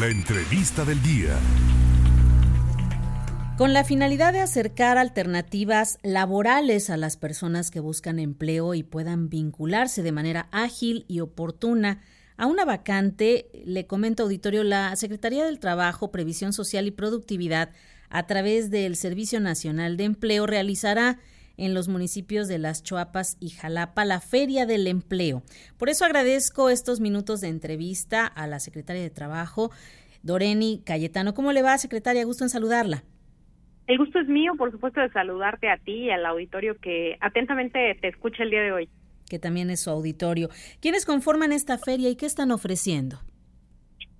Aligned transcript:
La 0.00 0.08
entrevista 0.08 0.84
del 0.84 1.00
día. 1.04 1.38
Con 3.56 3.72
la 3.72 3.84
finalidad 3.84 4.32
de 4.32 4.40
acercar 4.40 4.98
alternativas 4.98 6.00
laborales 6.02 6.90
a 6.90 6.96
las 6.96 7.16
personas 7.16 7.70
que 7.70 7.78
buscan 7.78 8.18
empleo 8.18 8.74
y 8.74 8.82
puedan 8.82 9.28
vincularse 9.28 10.02
de 10.02 10.10
manera 10.10 10.48
ágil 10.50 11.04
y 11.06 11.20
oportuna 11.20 12.00
a 12.36 12.46
una 12.46 12.64
vacante, 12.64 13.48
le 13.64 13.86
comenta 13.86 14.24
auditorio, 14.24 14.64
la 14.64 14.96
Secretaría 14.96 15.44
del 15.44 15.60
Trabajo, 15.60 16.10
Previsión 16.10 16.52
Social 16.52 16.88
y 16.88 16.90
Productividad, 16.90 17.70
a 18.08 18.26
través 18.26 18.70
del 18.70 18.96
Servicio 18.96 19.38
Nacional 19.38 19.96
de 19.96 20.04
Empleo, 20.04 20.48
realizará 20.48 21.20
en 21.56 21.74
los 21.74 21.88
municipios 21.88 22.48
de 22.48 22.58
Las 22.58 22.82
Choapas 22.82 23.36
y 23.40 23.50
Jalapa 23.50 24.04
la 24.04 24.20
Feria 24.20 24.66
del 24.66 24.86
Empleo. 24.86 25.42
Por 25.78 25.88
eso 25.88 26.04
agradezco 26.04 26.70
estos 26.70 27.00
minutos 27.00 27.40
de 27.40 27.48
entrevista 27.48 28.26
a 28.26 28.46
la 28.46 28.60
secretaria 28.60 29.02
de 29.02 29.10
Trabajo, 29.10 29.70
Doreni 30.22 30.82
Cayetano. 30.84 31.34
¿Cómo 31.34 31.52
le 31.52 31.62
va, 31.62 31.78
secretaria? 31.78 32.24
Gusto 32.24 32.44
en 32.44 32.50
saludarla. 32.50 33.04
El 33.86 33.98
gusto 33.98 34.18
es 34.18 34.28
mío, 34.28 34.52
por 34.56 34.72
supuesto, 34.72 35.00
de 35.00 35.10
saludarte 35.10 35.68
a 35.68 35.76
ti 35.76 36.04
y 36.04 36.10
al 36.10 36.24
auditorio 36.24 36.76
que 36.80 37.18
atentamente 37.20 37.96
te 38.00 38.08
escucha 38.08 38.42
el 38.42 38.50
día 38.50 38.62
de 38.62 38.72
hoy. 38.72 38.88
Que 39.28 39.38
también 39.38 39.70
es 39.70 39.80
su 39.80 39.90
auditorio. 39.90 40.48
¿Quiénes 40.80 41.04
conforman 41.04 41.52
esta 41.52 41.76
feria 41.78 42.08
y 42.08 42.16
qué 42.16 42.26
están 42.26 42.50
ofreciendo? 42.50 43.20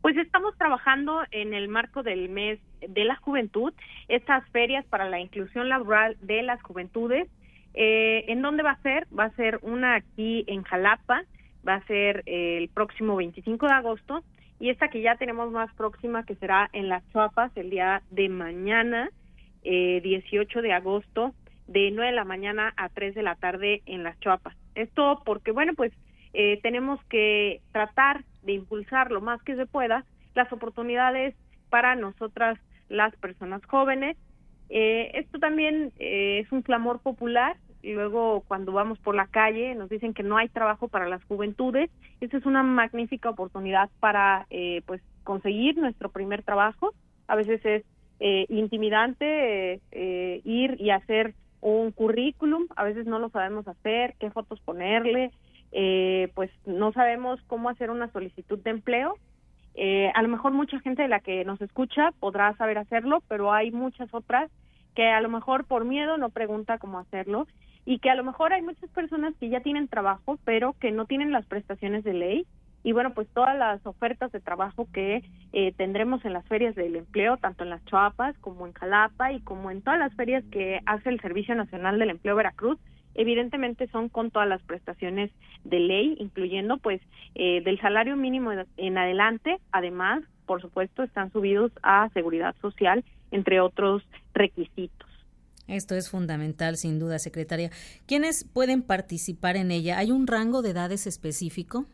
Pues 0.05 0.19
estamos 0.19 0.55
trabajando 0.59 1.23
en 1.31 1.55
el 1.55 1.69
marco 1.69 2.03
del 2.03 2.29
mes 2.29 2.61
de 2.87 3.07
la 3.07 3.17
juventud, 3.17 3.73
estas 4.09 4.47
ferias 4.51 4.85
para 4.85 5.09
la 5.09 5.19
inclusión 5.19 5.71
laboral 5.71 6.19
de 6.21 6.43
las 6.43 6.63
juventudes. 6.63 7.27
Eh, 7.73 8.27
¿En 8.29 8.43
dónde 8.43 8.63
va 8.63 8.73
a 8.73 8.83
ser? 8.83 9.07
Va 9.19 9.25
a 9.25 9.37
ser 9.37 9.61
una 9.63 9.95
aquí 9.95 10.45
en 10.47 10.63
Jalapa, 10.63 11.23
va 11.67 11.77
a 11.77 11.87
ser 11.87 12.23
el 12.27 12.69
próximo 12.69 13.17
25 13.17 13.67
de 13.67 13.73
agosto, 13.73 14.23
y 14.61 14.69
esta 14.69 14.89
que 14.89 15.01
ya 15.01 15.17
tenemos 15.17 15.51
más 15.51 15.73
próxima, 15.73 16.27
que 16.27 16.35
será 16.35 16.69
en 16.75 16.91
Las 16.91 17.03
Chuapas 17.11 17.51
el 17.57 17.71
día 17.71 18.03
de 18.11 18.29
mañana, 18.29 19.09
eh, 19.63 20.03
18 20.03 20.61
de 20.61 20.75
agosto 20.75 21.33
de 21.67 21.91
9 21.91 22.11
de 22.11 22.17
la 22.17 22.25
mañana 22.25 22.75
a 22.77 22.91
3 22.91 23.15
de 23.15 23.23
la 23.23 23.37
tarde 23.37 23.81
en 23.87 24.03
Las 24.03 24.21
Chuapas. 24.21 24.55
Esto 24.75 25.23
porque, 25.25 25.51
bueno, 25.51 25.73
pues 25.73 25.95
eh, 26.35 26.61
tenemos 26.63 27.03
que 27.05 27.63
tratar 27.73 28.23
de 28.45 28.53
impulsar 28.53 29.11
lo 29.11 29.21
más 29.21 29.43
que 29.43 29.57
se 29.57 29.67
pueda 29.67 30.05
las 30.35 30.53
oportunidades 30.53 31.35
para 31.71 31.95
nosotras 31.97 32.59
las 32.89 33.15
personas 33.17 33.65
jóvenes. 33.67 34.17
Eh, 34.69 35.11
esto 35.15 35.39
también 35.39 35.93
eh, 35.99 36.41
es 36.45 36.53
un 36.53 36.63
clamor 36.63 37.01
popular 37.01 37.57
luego 37.93 38.43
cuando 38.49 38.73
vamos 38.73 38.99
por 38.99 39.15
la 39.15 39.27
calle 39.27 39.75
nos 39.75 39.91
dicen 39.91 40.15
que 40.15 40.23
no 40.23 40.39
hay 40.39 40.49
trabajo 40.49 40.89
para 40.89 41.09
las 41.09 41.23
juventudes. 41.25 41.91
Esta 42.21 42.39
es 42.39 42.47
una 42.47 42.63
magnífica 42.63 43.29
oportunidad 43.29 43.91
para 44.01 44.47
eh, 44.51 44.83
pues 44.87 45.03
conseguir 45.23 45.77
nuestro 45.77 46.09
primer 46.09 46.43
trabajo. 46.43 46.95
A 47.29 47.37
veces 47.37 47.61
es 47.65 47.85
eh, 48.21 48.47
intimidante 48.49 49.81
eh, 49.93 50.41
ir 50.45 50.81
y 50.81 50.91
hacer 50.91 51.35
un 51.61 51.93
currículum, 51.93 52.67
a 52.77 52.85
veces 52.85 53.07
no 53.07 53.19
lo 53.19 53.31
sabemos 53.31 53.67
hacer, 53.67 54.15
qué 54.19 54.31
fotos 54.31 54.61
ponerle, 54.61 55.31
eh, 55.77 56.31
pues 56.35 56.51
no 56.67 56.93
sabemos 56.93 57.41
cómo 57.49 57.69
hacer 57.69 57.91
una 57.91 58.11
solicitud 58.13 58.61
de 58.61 58.71
empleo. 58.71 59.17
Eh, 59.75 60.13
a 60.15 60.23
lo 60.23 60.29
mejor 60.29 60.53
mucha 60.53 60.79
gente 60.81 61.03
de 61.03 61.09
la 61.09 61.19
que 61.19 61.45
nos 61.45 61.61
escucha 61.61 62.13
podrá 62.21 62.57
saber 62.57 62.79
hacerlo, 62.79 63.23
pero 63.29 63.53
hay 63.53 63.73
muchas 63.73 64.09
otras 64.15 64.51
que 64.95 65.09
a 65.09 65.21
lo 65.21 65.29
mejor 65.29 65.65
por 65.65 65.85
miedo 65.85 66.17
no 66.17 66.31
pregunta 66.31 66.79
cómo 66.79 67.01
hacerlo 67.01 67.49
y 67.85 67.99
que 67.99 68.09
a 68.09 68.15
lo 68.15 68.23
mejor 68.23 68.53
hay 68.53 68.63
muchas 68.63 68.89
personas 68.91 69.35
que 69.41 69.49
ya 69.49 69.61
tienen 69.61 69.89
trabajo, 69.89 70.39
pero 70.45 70.75
que 70.75 70.93
no 70.93 71.07
tienen 71.07 71.33
las 71.33 71.45
prestaciones 71.47 72.05
de 72.05 72.15
ley 72.15 72.47
y 72.85 72.93
bueno, 72.93 73.13
pues 73.15 73.27
todas 73.35 73.59
las 73.59 73.85
ofertas 73.85 74.31
de 74.31 74.41
trabajo 74.41 74.87
que 74.93 75.25
eh, 75.53 75.73
tendremos 75.73 76.25
en 76.25 76.35
las 76.35 76.47
ferias 76.47 76.77
del 76.77 76.95
empleo, 76.95 77.39
tanto 77.39 77.65
en 77.65 77.71
las 77.71 77.85
Chuapas 77.87 78.39
como 78.39 78.67
en 78.67 78.75
Jalapa 78.75 79.33
y 79.33 79.41
como 79.41 79.73
en 79.73 79.83
todas 79.83 79.99
las 79.99 80.15
ferias 80.15 80.45
que 80.53 80.81
hace 80.87 81.09
el 81.09 81.21
Servicio 81.21 81.57
Nacional 81.57 81.99
del 81.99 82.11
Empleo 82.11 82.37
Veracruz, 82.37 82.79
evidentemente 83.15 83.87
son 83.89 84.09
con 84.09 84.31
todas 84.31 84.49
las 84.49 84.63
prestaciones 84.63 85.31
de 85.65 85.81
ley, 85.81 86.17
incluyendo 86.19 86.79
pues 86.79 87.01
eh, 87.35 87.63
del 87.63 87.81
salario 87.81 88.17
mínimo 88.17 88.51
en 88.77 88.99
adelante, 88.99 89.59
además, 89.73 90.23
por 90.47 90.61
supuesto, 90.61 91.03
están 91.03 91.33
subidos 91.33 91.73
a 91.83 92.09
seguridad 92.11 92.55
social, 92.61 93.05
entre 93.31 93.61
otros 93.61 94.03
requisitos. 94.35 95.09
Esto 95.67 95.95
es 95.95 96.11
fundamental, 96.11 96.77
sin 96.77 96.99
duda, 96.99 97.19
secretaria. 97.19 97.71
¿Quiénes 98.07 98.45
pueden 98.45 98.83
participar 98.83 99.57
en 99.57 99.71
ella? 99.71 99.99
¿Hay 99.99 100.11
un 100.11 100.27
rango 100.27 100.61
de 100.61 100.71
edades 100.71 101.07
específico? 101.07 101.87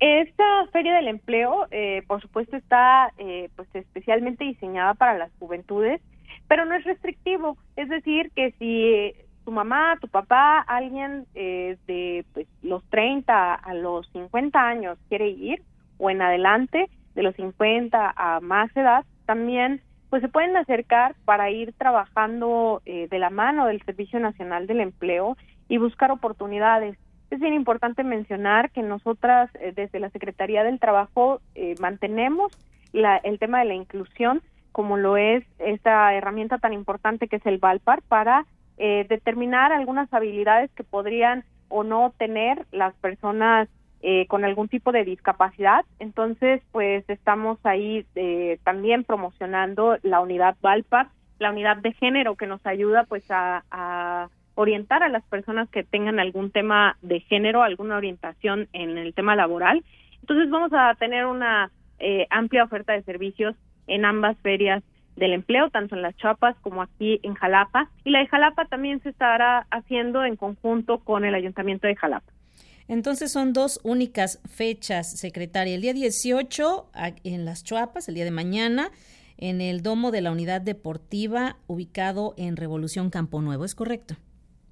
Esta 0.00 0.66
feria 0.72 0.94
del 0.94 1.08
empleo, 1.08 1.66
eh, 1.70 2.02
por 2.06 2.22
supuesto, 2.22 2.56
está 2.56 3.12
eh, 3.18 3.50
pues 3.54 3.68
especialmente 3.74 4.44
diseñada 4.44 4.94
para 4.94 5.18
las 5.18 5.30
juventudes, 5.38 6.00
pero 6.48 6.64
no 6.64 6.74
es 6.74 6.84
restrictivo. 6.84 7.58
Es 7.76 7.90
decir, 7.90 8.30
que 8.34 8.52
si 8.58 9.14
tu 9.50 9.54
mamá, 9.54 9.98
tu 10.00 10.06
papá, 10.06 10.60
alguien 10.60 11.26
eh, 11.34 11.76
de 11.88 12.24
pues, 12.34 12.46
los 12.62 12.84
30 12.84 13.52
a 13.52 13.74
los 13.74 14.08
50 14.12 14.56
años 14.60 14.96
quiere 15.08 15.28
ir 15.28 15.60
o 15.98 16.08
en 16.08 16.22
adelante 16.22 16.88
de 17.16 17.22
los 17.24 17.34
50 17.34 18.14
a 18.16 18.38
más 18.38 18.70
edad, 18.76 19.04
también 19.26 19.80
pues 20.08 20.22
se 20.22 20.28
pueden 20.28 20.56
acercar 20.56 21.16
para 21.24 21.50
ir 21.50 21.72
trabajando 21.72 22.80
eh, 22.86 23.08
de 23.10 23.18
la 23.18 23.30
mano 23.30 23.66
del 23.66 23.82
Servicio 23.82 24.20
Nacional 24.20 24.68
del 24.68 24.82
Empleo 24.82 25.36
y 25.68 25.78
buscar 25.78 26.12
oportunidades. 26.12 26.96
Es 27.30 27.40
bien 27.40 27.54
importante 27.54 28.04
mencionar 28.04 28.70
que 28.70 28.82
nosotras 28.82 29.50
eh, 29.54 29.72
desde 29.74 29.98
la 29.98 30.10
Secretaría 30.10 30.62
del 30.62 30.78
Trabajo 30.78 31.40
eh, 31.56 31.74
mantenemos 31.80 32.52
la, 32.92 33.16
el 33.16 33.40
tema 33.40 33.58
de 33.58 33.64
la 33.64 33.74
inclusión 33.74 34.42
como 34.70 34.96
lo 34.96 35.16
es 35.16 35.44
esta 35.58 36.14
herramienta 36.14 36.58
tan 36.58 36.72
importante 36.72 37.26
que 37.26 37.36
es 37.36 37.46
el 37.46 37.58
Valpar 37.58 38.02
para 38.02 38.46
eh, 38.82 39.04
determinar 39.08 39.72
algunas 39.72 40.12
habilidades 40.12 40.70
que 40.72 40.84
podrían 40.84 41.44
o 41.68 41.84
no 41.84 42.14
tener 42.16 42.66
las 42.72 42.94
personas 42.94 43.68
eh, 44.00 44.26
con 44.26 44.42
algún 44.42 44.68
tipo 44.68 44.90
de 44.90 45.04
discapacidad. 45.04 45.84
Entonces, 45.98 46.62
pues 46.72 47.04
estamos 47.08 47.58
ahí 47.64 48.06
eh, 48.14 48.58
también 48.64 49.04
promocionando 49.04 49.98
la 50.02 50.20
unidad 50.20 50.56
Valpar, 50.62 51.08
la 51.38 51.50
unidad 51.50 51.76
de 51.76 51.92
género 51.92 52.36
que 52.36 52.46
nos 52.46 52.64
ayuda 52.64 53.04
pues 53.04 53.30
a, 53.30 53.64
a 53.70 54.30
orientar 54.54 55.02
a 55.02 55.10
las 55.10 55.24
personas 55.24 55.68
que 55.68 55.84
tengan 55.84 56.18
algún 56.18 56.50
tema 56.50 56.96
de 57.02 57.20
género, 57.20 57.62
alguna 57.62 57.98
orientación 57.98 58.66
en 58.72 58.96
el 58.96 59.12
tema 59.12 59.36
laboral. 59.36 59.84
Entonces 60.22 60.48
vamos 60.48 60.72
a 60.72 60.94
tener 60.94 61.26
una 61.26 61.70
eh, 61.98 62.26
amplia 62.30 62.64
oferta 62.64 62.94
de 62.94 63.02
servicios 63.02 63.54
en 63.86 64.06
ambas 64.06 64.38
ferias 64.38 64.82
del 65.16 65.32
empleo, 65.32 65.70
tanto 65.70 65.94
en 65.94 66.02
las 66.02 66.16
Chapas 66.16 66.56
como 66.60 66.82
aquí 66.82 67.20
en 67.22 67.34
Jalapa. 67.34 67.90
Y 68.04 68.10
la 68.10 68.20
de 68.20 68.26
Jalapa 68.26 68.66
también 68.66 69.02
se 69.02 69.10
estará 69.10 69.66
haciendo 69.70 70.24
en 70.24 70.36
conjunto 70.36 70.98
con 71.00 71.24
el 71.24 71.34
Ayuntamiento 71.34 71.86
de 71.86 71.96
Jalapa. 71.96 72.32
Entonces 72.88 73.30
son 73.30 73.52
dos 73.52 73.80
únicas 73.84 74.42
fechas, 74.48 75.18
secretaria. 75.18 75.76
El 75.76 75.80
día 75.82 75.92
18 75.92 76.90
en 77.22 77.44
las 77.44 77.62
Chuapas, 77.62 78.08
el 78.08 78.16
día 78.16 78.24
de 78.24 78.32
mañana, 78.32 78.90
en 79.38 79.60
el 79.60 79.82
domo 79.82 80.10
de 80.10 80.22
la 80.22 80.32
unidad 80.32 80.60
deportiva 80.60 81.56
ubicado 81.68 82.34
en 82.36 82.56
Revolución 82.56 83.10
Campo 83.10 83.40
Nuevo, 83.42 83.64
¿es 83.64 83.74
correcto? 83.74 84.16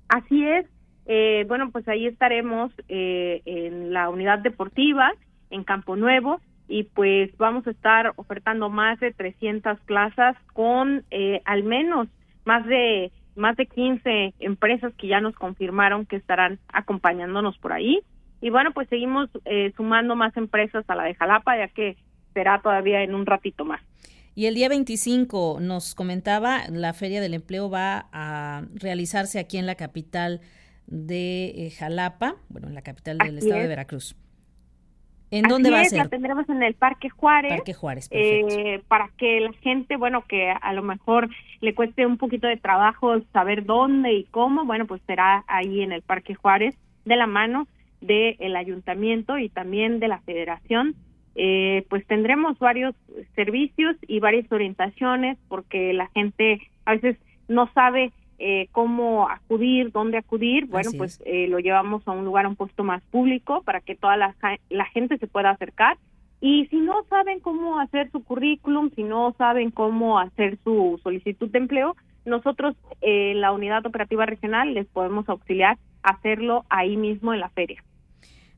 Así 0.09 0.45
es. 0.45 0.67
Eh, 1.07 1.45
bueno, 1.49 1.71
pues 1.71 1.87
ahí 1.89 2.07
estaremos 2.07 2.73
eh, 2.89 3.41
en 3.45 3.93
la 3.93 4.11
unidad 4.11 4.41
deportiva 4.41 5.13
en 5.51 5.65
Campo 5.65 5.97
Nuevo 5.97 6.41
y 6.69 6.85
pues 6.85 7.37
vamos 7.39 7.67
a 7.67 7.71
estar 7.71 8.13
ofertando 8.17 8.69
más 8.69 9.01
de 9.01 9.13
300 9.13 9.81
plazas 9.81 10.37
con 10.53 11.05
eh, 11.11 11.41
al 11.45 11.65
menos 11.65 12.09
más 12.45 12.65
de 12.67 13.11
más 13.35 13.57
de 13.57 13.67
15 13.67 14.35
empresas 14.41 14.93
que 14.95 15.09
ya 15.09 15.21
nos 15.21 15.35
confirmaron 15.35 16.07
que 16.07 16.17
estarán 16.17 16.59
acompañándonos 16.73 17.57
por 17.59 17.73
ahí 17.73 18.01
y 18.41 18.51
bueno 18.51 18.73
pues 18.73 18.89
seguimos 18.89 19.31
eh, 19.45 19.73
sumando 19.77 20.15
más 20.15 20.37
empresas 20.37 20.85
a 20.89 20.95
la 20.95 21.05
de 21.05 21.15
Jalapa 21.15 21.57
ya 21.57 21.69
que 21.69 21.97
será 22.35 22.61
todavía 22.63 23.03
en 23.03 23.15
un 23.15 23.27
ratito 23.27 23.65
más. 23.65 23.81
Y 24.35 24.47
el 24.47 24.55
día 24.55 24.69
25 24.69 25.59
nos 25.61 25.97
comentaba, 25.97 26.69
la 26.69 26.93
Feria 26.93 27.21
del 27.21 27.35
Empleo 27.35 27.69
va 27.69 28.09
a 28.13 28.63
realizarse 28.73 29.41
aquí 29.41 29.59
en 29.59 29.67
la 29.67 29.75
capital 29.75 30.41
de 30.87 31.67
eh, 31.67 31.71
Jalapa, 31.77 32.37
bueno, 32.49 32.69
en 32.69 32.75
la 32.75 32.83
capital 32.83 33.19
del 33.19 33.39
Así 33.39 33.47
estado 33.47 33.57
es. 33.57 33.63
de 33.65 33.69
Veracruz. 33.69 34.17
¿En 35.31 35.43
dónde 35.45 35.71
va 35.71 35.81
a 35.81 35.85
ser? 35.85 35.99
La 35.99 36.09
tendremos 36.09 36.49
en 36.49 36.63
el 36.63 36.75
Parque 36.75 37.11
Juárez. 37.11 37.53
Parque 37.53 37.75
Juárez, 37.75 38.09
perfecto. 38.09 38.59
eh, 38.59 38.83
para 38.89 39.11
que 39.17 39.41
la 39.41 39.53
gente, 39.55 39.97
bueno, 39.97 40.25
que 40.27 40.51
a 40.51 40.73
lo 40.73 40.83
mejor 40.83 41.29
le 41.61 41.75
cueste 41.75 42.07
un 42.07 42.17
poquito 42.17 42.47
de 42.47 42.57
trabajo 42.57 43.21
saber 43.33 43.65
dónde 43.65 44.13
y 44.13 44.25
cómo, 44.25 44.65
bueno, 44.65 44.87
pues 44.87 45.03
será 45.07 45.45
ahí 45.47 45.83
en 45.83 45.93
el 45.93 46.03
Parque 46.03 46.35
Juárez, 46.35 46.77
de 47.05 47.17
la 47.17 47.27
mano 47.27 47.67
del 48.01 48.57
ayuntamiento 48.57 49.39
y 49.39 49.49
también 49.49 50.01
de 50.01 50.09
la 50.09 50.21
federación. 50.21 50.95
Eh, 51.35 51.85
pues 51.89 52.07
tendremos 52.07 52.59
varios 52.59 52.95
servicios 53.37 53.97
y 54.07 54.19
varias 54.19 54.51
orientaciones 54.51 55.39
porque 55.49 55.93
la 55.93 56.09
gente 56.09 56.61
a 56.85 56.95
veces 56.95 57.17
no 57.49 57.71
sabe 57.75 58.13
eh, 58.39 58.69
cómo 58.71 59.29
acudir, 59.29 59.91
dónde 59.91 60.19
acudir, 60.19 60.67
bueno, 60.67 60.91
Así 60.91 60.99
pues 60.99 61.21
eh, 61.25 61.49
lo 61.49 61.59
llevamos 61.59 62.07
a 62.07 62.13
un 62.13 62.25
lugar 62.25 62.47
un 62.47 62.55
poquito 62.55 62.85
más 62.85 63.03
público 63.11 63.63
para 63.63 63.81
que 63.81 63.97
toda 63.97 64.17
la, 64.17 64.35
gente 64.93 65.19
se 65.19 65.27
pueda 65.27 65.51
acercar 65.51 65.99
Y 66.41 66.67
si 66.67 66.77
no 66.77 67.05
saben 67.11 67.41
cómo 67.41 67.81
hacer 67.81 68.11
su 68.13 68.23
currículum, 68.23 68.91
si 68.95 69.03
no 69.03 69.35
saben 69.37 69.73
cómo 69.73 70.21
hacer 70.21 70.57
su 70.63 71.01
solicitud 71.03 71.49
de 71.51 71.59
empleo, 71.59 71.97
nosotros 72.25 72.77
en 73.01 73.41
la 73.41 73.51
unidad 73.51 73.85
operativa 73.87 74.25
regional 74.25 74.73
les 74.73 74.87
podemos 74.87 75.29
auxiliar 75.29 75.77
a 76.05 76.11
hacerlo 76.11 76.65
ahí 76.69 76.97
mismo 76.97 77.35
en 77.35 77.41
la 77.41 77.49
feria. 77.49 77.83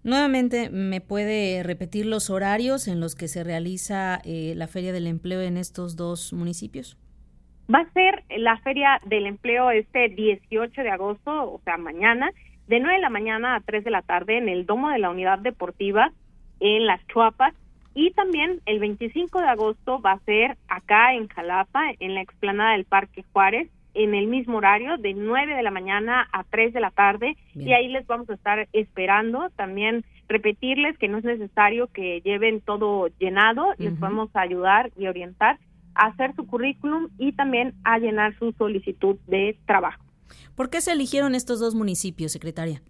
Nuevamente, 0.02 0.70
¿me 0.70 1.00
puede 1.00 1.62
repetir 1.62 2.06
los 2.06 2.30
horarios 2.30 2.88
en 2.88 3.00
los 3.00 3.14
que 3.14 3.28
se 3.28 3.44
realiza 3.44 4.20
eh, 4.24 4.54
la 4.56 4.66
Feria 4.66 4.92
del 4.92 5.06
Empleo 5.06 5.42
en 5.42 5.58
estos 5.58 5.96
dos 5.96 6.32
municipios? 6.32 6.96
Va 7.72 7.80
a 7.80 7.92
ser 7.92 8.24
la 8.36 8.56
Feria 8.58 9.00
del 9.06 9.26
Empleo 9.26 9.70
este 9.70 10.08
18 10.08 10.82
de 10.82 10.90
agosto, 10.90 11.52
o 11.52 11.60
sea, 11.62 11.76
mañana, 11.76 12.30
de 12.66 12.80
9 12.80 12.96
de 12.96 13.00
la 13.00 13.10
mañana 13.10 13.54
a 13.54 13.60
3 13.60 13.84
de 13.84 13.90
la 13.92 14.02
tarde 14.02 14.38
en 14.38 14.48
el 14.48 14.66
Domo 14.66 14.90
de 14.90 14.98
la 14.98 15.10
Unidad 15.10 15.38
Deportiva 15.38 16.10
en 16.58 16.86
Las 16.86 17.06
Chuapas. 17.06 17.54
Y 17.94 18.10
también 18.12 18.60
el 18.66 18.80
25 18.80 19.40
de 19.40 19.48
agosto 19.48 20.00
va 20.00 20.12
a 20.12 20.20
ser 20.20 20.56
acá 20.68 21.14
en 21.14 21.28
Jalapa, 21.28 21.92
en 22.00 22.14
la 22.14 22.22
explanada 22.22 22.72
del 22.72 22.86
Parque 22.86 23.24
Juárez, 23.32 23.68
en 23.94 24.14
el 24.14 24.26
mismo 24.26 24.58
horario, 24.58 24.96
de 24.96 25.14
9 25.14 25.54
de 25.54 25.62
la 25.62 25.70
mañana 25.70 26.28
a 26.32 26.42
3 26.44 26.72
de 26.72 26.80
la 26.80 26.90
tarde. 26.90 27.36
Y 27.54 27.72
ahí 27.72 27.86
les 27.86 28.06
vamos 28.06 28.28
a 28.30 28.34
estar 28.34 28.68
esperando. 28.72 29.48
También 29.54 30.04
repetirles 30.28 30.98
que 30.98 31.08
no 31.08 31.18
es 31.18 31.24
necesario 31.24 31.86
que 31.88 32.20
lleven 32.22 32.60
todo 32.62 33.08
llenado, 33.18 33.74
les 33.78 33.98
vamos 33.98 34.30
a 34.34 34.40
ayudar 34.40 34.90
y 34.96 35.06
orientar 35.06 35.58
a 36.00 36.06
hacer 36.06 36.34
su 36.34 36.46
currículum 36.46 37.08
y 37.18 37.32
también 37.32 37.74
a 37.84 37.98
llenar 37.98 38.34
su 38.38 38.52
solicitud 38.52 39.16
de 39.26 39.58
trabajo. 39.66 40.02
¿Por 40.56 40.70
qué 40.70 40.80
se 40.80 40.92
eligieron 40.92 41.34
estos 41.34 41.60
dos 41.60 41.74
municipios, 41.74 42.32
secretaria? 42.32 42.80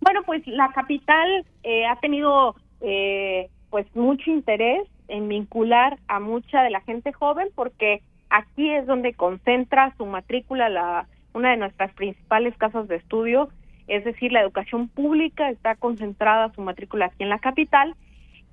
Bueno, 0.00 0.20
pues 0.26 0.46
la 0.46 0.70
capital 0.72 1.46
eh, 1.62 1.86
ha 1.86 1.98
tenido 2.00 2.54
eh, 2.82 3.48
pues 3.70 3.86
mucho 3.96 4.30
interés 4.30 4.86
en 5.08 5.28
vincular 5.28 5.98
a 6.06 6.20
mucha 6.20 6.62
de 6.62 6.70
la 6.70 6.82
gente 6.82 7.14
joven 7.14 7.48
porque 7.54 8.02
aquí 8.28 8.70
es 8.70 8.86
donde 8.86 9.14
concentra 9.14 9.94
su 9.96 10.04
matrícula 10.04 10.68
la 10.68 11.06
una 11.32 11.50
de 11.50 11.56
nuestras 11.56 11.92
principales 11.94 12.56
casas 12.58 12.86
de 12.86 12.96
estudio, 12.96 13.48
es 13.88 14.04
decir, 14.04 14.30
la 14.32 14.40
educación 14.40 14.88
pública 14.88 15.50
está 15.50 15.74
concentrada 15.74 16.52
su 16.54 16.60
matrícula 16.60 17.06
aquí 17.06 17.24
en 17.24 17.28
la 17.28 17.40
capital 17.40 17.96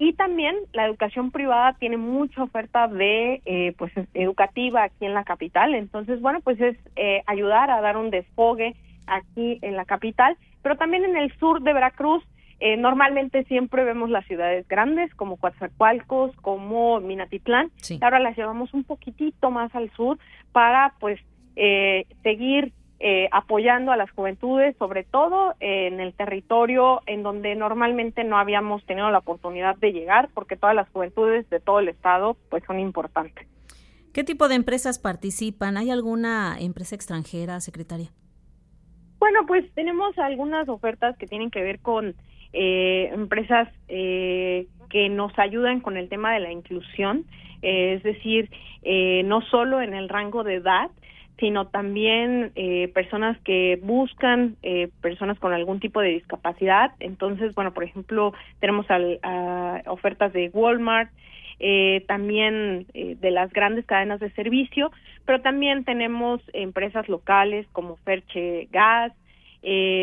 y 0.02 0.14
también 0.14 0.56
la 0.74 0.88
educación 0.88 1.30
privada 1.30 1.74
tiene 1.74 1.96
mucha 1.96 2.42
oferta 2.42 2.88
de 2.88 3.40
eh, 3.46 3.76
pues 3.78 3.92
educativa 4.16 4.82
aquí 4.82 5.06
en 5.06 5.14
la 5.14 5.24
capital. 5.24 5.76
Entonces 5.76 6.20
bueno 6.22 6.40
pues 6.42 6.60
es 6.60 6.76
eh, 6.96 7.22
ayudar 7.28 7.70
a 7.70 7.82
dar 7.82 7.98
un 7.98 8.10
desfogue 8.10 8.76
aquí 9.06 9.60
en 9.62 9.76
la 9.76 9.86
capital 9.86 10.38
pero 10.64 10.76
también 10.76 11.06
en 11.06 11.18
el 11.18 11.32
sur 11.38 11.62
de 11.62 11.74
Veracruz 11.74 12.24
eh, 12.60 12.78
normalmente 12.78 13.44
siempre 13.44 13.84
vemos 13.84 14.10
las 14.10 14.26
ciudades 14.26 14.68
grandes 14.68 15.14
como 15.14 15.38
Coatzacoalcos 15.38 16.36
como 16.38 17.00
Minatitlán 17.00 17.70
ahora 18.02 18.18
las 18.18 18.36
llevamos 18.36 18.74
un 18.74 18.84
poquitito 18.84 19.52
más 19.52 19.76
al 19.76 19.92
sur 19.92 20.18
para 20.52 20.96
pues 21.00 21.20
seguir 22.24 22.74
eh, 23.04 23.28
apoyando 23.32 23.92
a 23.92 23.98
las 23.98 24.12
juventudes, 24.12 24.78
sobre 24.78 25.04
todo 25.04 25.56
en 25.60 26.00
el 26.00 26.14
territorio 26.14 27.02
en 27.08 27.24
donde 27.24 27.56
normalmente 27.56 28.24
no 28.24 28.38
habíamos 28.38 28.86
tenido 28.86 29.10
la 29.10 29.18
oportunidad 29.18 29.76
de 29.78 29.92
llegar, 29.92 30.30
porque 30.36 30.56
todas 30.56 30.76
las 30.76 30.88
juventudes 30.90 31.50
de 31.50 31.60
todo 31.60 31.80
el 31.80 31.88
estado 31.88 32.38
pues 32.52 32.64
son 32.66 32.80
importantes. 32.80 33.48
¿Qué 34.14 34.24
tipo 34.24 34.48
de 34.48 34.54
empresas 34.54 35.00
participan? 35.00 35.78
¿Hay 35.78 35.90
alguna 35.90 36.58
empresa 36.60 36.94
extranjera, 36.94 37.60
secretaria? 37.60 38.12
Bueno, 39.18 39.48
pues 39.48 39.66
tenemos 39.74 40.16
algunas 40.20 40.70
ofertas 40.70 41.18
que 41.18 41.26
tienen 41.26 41.50
que 41.50 41.64
ver 41.64 41.80
con 41.80 42.14
eh, 42.54 43.10
empresas 43.12 43.68
eh, 43.88 44.68
que 44.92 45.10
nos 45.10 45.32
ayudan 45.40 45.80
con 45.80 45.98
el 45.98 46.08
tema 46.08 46.36
de 46.36 46.42
la 46.42 46.52
inclusión, 46.52 47.26
es 47.64 48.04
decir, 48.04 48.52
no 49.26 49.42
solo 49.42 49.82
en 49.82 49.96
el 49.96 50.08
rango 50.08 50.44
de 50.44 50.56
edad, 50.56 50.92
sino 51.42 51.66
también 51.66 52.52
eh, 52.54 52.90
personas 52.94 53.36
que 53.40 53.80
buscan 53.82 54.58
eh, 54.62 54.90
personas 55.02 55.40
con 55.40 55.54
algún 55.54 55.80
tipo 55.80 56.00
de 56.00 56.10
discapacidad. 56.10 56.92
Entonces, 57.00 57.56
bueno, 57.56 57.74
por 57.74 57.84
ejemplo, 57.84 58.32
tenemos 58.60 58.86
al, 58.92 59.20
ofertas 59.88 60.32
de 60.34 60.52
Walmart, 60.54 61.10
eh, 61.60 62.06
también 62.08 62.86
de 62.94 63.32
las 63.32 63.52
grandes 63.52 63.86
cadenas 63.86 64.20
de 64.20 64.30
servicio, 64.32 64.92
pero 65.26 65.42
también 65.42 65.84
tenemos 65.84 66.42
empresas 66.54 67.10
locales 67.10 67.68
como 67.72 67.98
Ferche 67.98 68.68
Gas, 68.72 69.12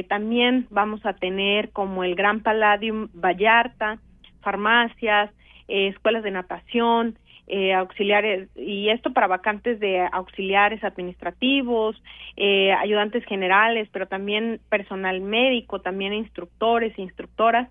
también 0.08 0.67
vamos 0.70 1.05
a 1.05 1.14
tener 1.14 1.70
como 1.70 2.05
el 2.05 2.14
Gran 2.14 2.43
Palladium 2.43 3.08
Vallarta, 3.12 3.99
farmacias, 4.41 5.31
escuelas 5.67 6.23
de 6.23 6.31
natación, 6.31 7.19
eh, 7.49 7.73
auxiliares, 7.73 8.49
y 8.56 8.91
esto 8.91 9.12
para 9.12 9.27
vacantes 9.27 9.81
de 9.81 10.06
auxiliares 10.12 10.85
administrativos, 10.85 12.00
eh, 12.37 12.73
ayudantes 12.73 13.25
generales, 13.25 13.89
pero 13.93 14.06
también 14.06 14.61
personal 14.69 15.21
médico, 15.21 15.81
también 15.81 16.12
instructores, 16.12 16.99
instructoras. 16.99 17.69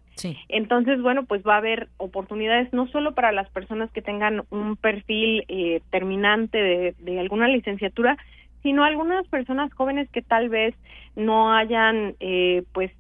Entonces, 0.49 0.99
bueno, 1.01 1.25
pues 1.25 1.43
va 1.43 1.55
a 1.55 1.57
haber 1.57 1.89
oportunidades 1.97 2.73
no 2.73 2.87
solo 2.87 3.13
para 3.13 3.31
las 3.31 3.49
personas 3.51 3.91
que 3.91 4.01
tengan 4.01 4.43
un 4.49 4.75
perfil 4.75 5.45
eh, 5.47 5.81
terminante 5.91 6.57
de, 6.57 6.95
de 6.97 7.19
alguna 7.19 7.47
licenciatura, 7.47 8.17
sino 8.63 8.83
algunas 8.83 9.27
personas 9.27 9.71
jóvenes 9.73 10.09
que 10.09 10.21
tal 10.21 10.49
vez 10.49 10.75
no 11.15 11.53
hayan, 11.53 12.15
eh, 12.19 12.63
pues, 12.73 12.91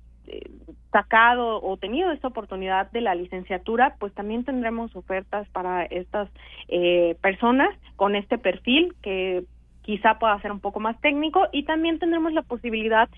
sacado 0.91 1.61
o 1.61 1.77
tenido 1.77 2.11
esta 2.11 2.27
oportunidad 2.27 2.89
de 2.91 3.01
la 3.01 3.15
licenciatura, 3.15 3.95
pues 3.99 4.13
también 4.13 4.43
tendremos 4.43 4.95
ofertas 4.95 5.47
para 5.49 5.83
estas 5.83 6.29
eh, 6.67 7.15
personas 7.21 7.69
con 7.95 8.15
este 8.15 8.37
perfil 8.37 8.95
que 9.01 9.43
quizá 9.83 10.19
pueda 10.19 10.39
ser 10.41 10.51
un 10.51 10.59
poco 10.59 10.79
más 10.79 10.99
técnico 11.01 11.47
y 11.51 11.63
también 11.63 11.99
tendremos 11.99 12.33
la 12.33 12.41
posibilidad 12.41 13.09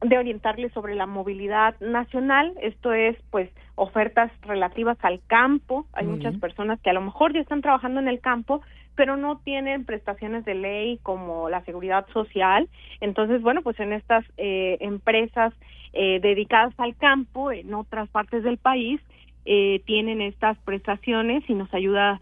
de 0.00 0.18
orientarles 0.18 0.72
sobre 0.72 0.94
la 0.94 1.06
movilidad 1.06 1.78
nacional, 1.80 2.52
esto 2.60 2.92
es 2.92 3.16
pues 3.30 3.50
ofertas 3.76 4.30
relativas 4.42 4.98
al 5.02 5.20
campo, 5.26 5.86
hay 5.92 6.06
muchas 6.06 6.36
personas 6.36 6.80
que 6.80 6.90
a 6.90 6.92
lo 6.92 7.00
mejor 7.00 7.32
ya 7.32 7.40
están 7.40 7.62
trabajando 7.62 8.00
en 8.00 8.08
el 8.08 8.20
campo, 8.20 8.60
pero 8.96 9.16
no 9.16 9.38
tienen 9.38 9.84
prestaciones 9.84 10.44
de 10.44 10.54
ley 10.54 10.98
como 11.02 11.48
la 11.48 11.64
seguridad 11.64 12.06
social. 12.12 12.68
Entonces, 13.00 13.42
bueno, 13.42 13.62
pues 13.62 13.78
en 13.78 13.92
estas 13.92 14.24
eh, 14.38 14.78
empresas 14.80 15.52
eh, 15.92 16.18
dedicadas 16.20 16.74
al 16.78 16.96
campo, 16.96 17.52
en 17.52 17.72
otras 17.74 18.08
partes 18.08 18.42
del 18.42 18.56
país, 18.56 19.00
eh, 19.44 19.82
tienen 19.84 20.20
estas 20.22 20.58
prestaciones 20.58 21.44
y 21.48 21.54
nos 21.54 21.72
ayuda 21.72 22.20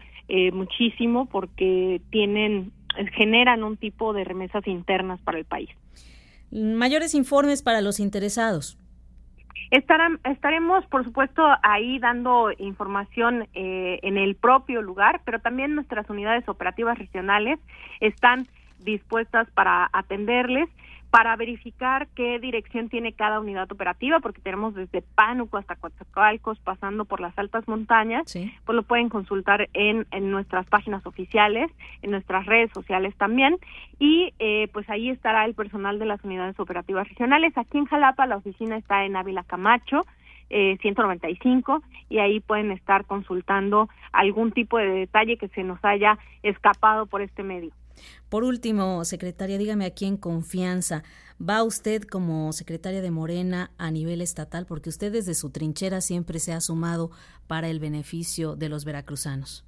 muchísimo 0.53 1.27
porque 1.27 2.01
tienen 2.09 2.71
generan 3.15 3.63
un 3.63 3.77
tipo 3.77 4.11
de 4.11 4.23
remesas 4.23 4.65
internas 4.65 5.21
para 5.21 5.37
el 5.37 5.45
país. 5.45 5.69
Mayores 6.49 7.13
informes 7.13 7.61
para 7.61 7.81
los 7.81 7.99
interesados 7.99 8.79
estaremos, 9.71 10.85
por 10.87 11.03
supuesto, 11.03 11.43
ahí 11.63 11.99
dando 11.99 12.51
información 12.57 13.47
eh, 13.53 13.99
en 14.03 14.17
el 14.17 14.35
propio 14.35 14.81
lugar, 14.81 15.21
pero 15.25 15.39
también 15.39 15.75
nuestras 15.75 16.09
unidades 16.09 16.47
operativas 16.47 16.97
regionales 16.97 17.59
están 17.99 18.47
dispuestas 18.79 19.49
para 19.51 19.89
atenderles 19.93 20.69
para 21.15 21.37
verificar 21.37 22.09
qué 22.13 22.39
dirección 22.39 22.89
tiene 22.89 23.13
cada 23.13 23.39
unidad 23.39 23.71
operativa, 23.71 24.19
porque 24.19 24.41
tenemos 24.41 24.75
desde 24.75 25.01
Pánuco 25.01 25.55
hasta 25.55 25.77
Coatzacoalcos, 25.77 26.59
pasando 26.59 27.05
por 27.05 27.21
las 27.21 27.37
altas 27.39 27.65
montañas, 27.69 28.25
pues 28.25 28.75
lo 28.75 28.83
pueden 28.83 29.07
consultar 29.07 29.69
en, 29.71 30.05
en 30.11 30.29
nuestras 30.29 30.65
páginas 30.65 31.05
oficiales, 31.05 31.71
en 32.01 32.11
nuestras 32.11 32.45
redes 32.45 32.69
sociales 32.73 33.15
también, 33.15 33.55
y 33.97 34.33
eh, 34.39 34.67
pues 34.73 34.89
ahí 34.89 35.09
estará 35.09 35.45
el 35.45 35.53
personal 35.53 35.99
de 35.99 36.05
las 36.05 36.21
unidades 36.25 36.59
operativas 36.59 37.07
regionales. 37.07 37.57
Aquí 37.57 37.77
en 37.77 37.85
Jalapa 37.85 38.25
la 38.25 38.35
oficina 38.35 38.75
está 38.75 39.05
en 39.05 39.15
Ávila 39.15 39.43
Camacho, 39.43 40.01
eh, 40.49 40.77
195 40.81 41.81
y 42.09 42.17
ahí 42.17 42.41
pueden 42.41 42.71
estar 42.71 43.05
consultando 43.05 43.87
algún 44.11 44.51
tipo 44.51 44.77
de 44.79 44.89
detalle 44.89 45.37
que 45.37 45.47
se 45.47 45.63
nos 45.63 45.79
haya 45.85 46.19
escapado 46.43 47.05
por 47.05 47.21
este 47.21 47.41
medio. 47.41 47.71
Por 48.29 48.43
último, 48.43 49.03
secretaria, 49.05 49.57
dígame 49.57 49.85
aquí 49.85 50.05
en 50.05 50.17
confianza, 50.17 51.03
¿va 51.39 51.63
usted 51.63 52.01
como 52.03 52.51
secretaria 52.53 53.01
de 53.01 53.11
Morena 53.11 53.71
a 53.77 53.91
nivel 53.91 54.21
estatal? 54.21 54.65
Porque 54.67 54.89
usted 54.89 55.11
desde 55.11 55.33
su 55.33 55.51
trinchera 55.51 56.01
siempre 56.01 56.39
se 56.39 56.53
ha 56.53 56.61
sumado 56.61 57.11
para 57.47 57.69
el 57.69 57.79
beneficio 57.79 58.55
de 58.55 58.69
los 58.69 58.85
veracruzanos. 58.85 59.65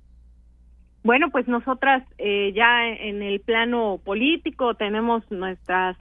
Bueno, 1.03 1.29
pues 1.29 1.48
nosotras 1.48 2.03
eh, 2.17 2.51
ya 2.53 2.89
en 2.89 3.22
el 3.22 3.39
plano 3.39 4.00
político 4.03 4.74
tenemos 4.74 5.24
nuestras, 5.31 5.96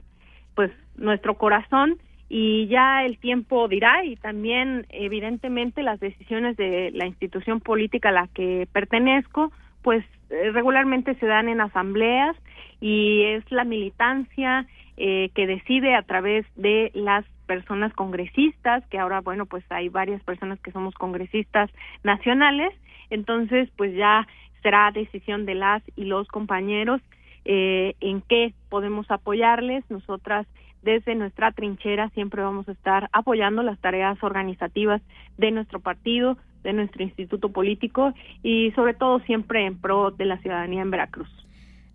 pues 0.55 0.71
nuestro 0.95 1.37
corazón 1.37 1.97
y 2.29 2.67
ya 2.67 3.05
el 3.05 3.17
tiempo 3.17 3.67
dirá 3.67 4.03
y 4.03 4.17
también 4.17 4.85
evidentemente 4.89 5.81
las 5.81 5.99
decisiones 5.99 6.57
de 6.57 6.91
la 6.91 7.05
institución 7.05 7.61
política 7.61 8.09
a 8.09 8.11
la 8.11 8.27
que 8.27 8.67
pertenezco 8.73 9.51
pues 9.87 10.03
eh, 10.29 10.51
regularmente 10.51 11.15
se 11.15 11.25
dan 11.25 11.47
en 11.47 11.61
asambleas 11.61 12.35
y 12.81 13.23
es 13.23 13.49
la 13.49 13.63
militancia 13.63 14.67
eh, 14.97 15.29
que 15.33 15.47
decide 15.47 15.95
a 15.95 16.01
través 16.01 16.45
de 16.57 16.91
las 16.93 17.23
personas 17.45 17.93
congresistas, 17.93 18.85
que 18.87 18.99
ahora, 18.99 19.21
bueno, 19.21 19.45
pues 19.45 19.63
hay 19.69 19.87
varias 19.87 20.21
personas 20.23 20.59
que 20.59 20.73
somos 20.73 20.93
congresistas 20.95 21.69
nacionales, 22.03 22.73
Entonces, 23.09 23.69
pues 23.77 23.95
ya 23.95 24.27
será 24.61 24.91
decisión 24.91 25.45
de 25.45 25.55
las 25.55 25.81
y 25.95 26.03
los 26.03 26.27
compañeros 26.27 26.99
eh, 27.45 27.95
en 28.01 28.19
qué 28.19 28.53
podemos 28.67 29.09
apoyarles. 29.09 29.89
Nosotras 29.89 30.47
desde 30.81 31.15
nuestra 31.15 31.53
trinchera 31.53 32.09
siempre 32.09 32.41
vamos 32.41 32.67
a 32.67 32.73
estar 32.73 33.07
apoyando 33.13 33.63
las 33.63 33.79
tareas 33.79 34.21
organizativas 34.21 35.01
de 35.37 35.51
nuestro 35.51 35.79
partido, 35.79 36.37
de 36.63 36.73
nuestro 36.73 37.03
instituto 37.03 37.49
político 37.49 38.13
y 38.43 38.71
sobre 38.71 38.93
todo 38.93 39.19
siempre 39.21 39.65
en 39.65 39.77
pro 39.77 40.11
de 40.11 40.25
la 40.25 40.37
ciudadanía 40.39 40.81
en 40.81 40.91
Veracruz. 40.91 41.29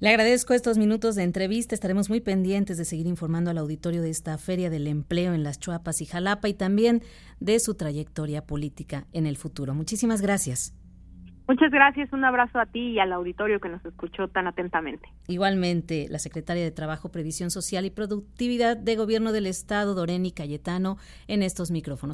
Le 0.02 0.08
agradezco 0.08 0.52
estos 0.52 0.78
minutos 0.78 1.14
de 1.14 1.22
entrevista. 1.22 1.76
Estaremos 1.76 2.10
muy 2.10 2.20
pendientes 2.20 2.76
de 2.76 2.84
seguir 2.84 3.06
informando 3.06 3.52
al 3.52 3.58
auditorio 3.58 4.02
de 4.02 4.10
esta 4.10 4.36
Feria 4.36 4.68
del 4.68 4.88
Empleo 4.88 5.32
en 5.32 5.44
las 5.44 5.60
Chuapas 5.60 6.00
y 6.00 6.06
Jalapa 6.06 6.48
y 6.48 6.54
también 6.54 7.02
de 7.38 7.60
su 7.60 7.76
trayectoria 7.76 8.44
política 8.44 9.06
en 9.12 9.26
el 9.26 9.36
futuro. 9.36 9.74
Muchísimas 9.74 10.20
gracias. 10.20 10.74
Muchas 11.48 11.70
gracias, 11.70 12.12
un 12.12 12.24
abrazo 12.24 12.58
a 12.58 12.66
ti 12.66 12.92
y 12.92 12.98
al 12.98 13.12
auditorio 13.12 13.60
que 13.60 13.68
nos 13.68 13.84
escuchó 13.84 14.26
tan 14.28 14.46
atentamente. 14.46 15.08
Igualmente, 15.28 16.06
la 16.08 16.18
secretaria 16.18 16.62
de 16.62 16.70
Trabajo, 16.70 17.10
Previsión 17.10 17.50
Social 17.50 17.84
y 17.84 17.90
Productividad 17.90 18.76
de 18.76 18.96
Gobierno 18.96 19.32
del 19.32 19.46
Estado, 19.46 19.94
Doreni 19.94 20.32
Cayetano, 20.32 20.96
en 21.26 21.42
estos 21.42 21.70
micrófonos. 21.70 22.10